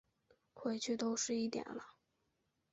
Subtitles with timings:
[0.55, 1.93] 回去都十一点了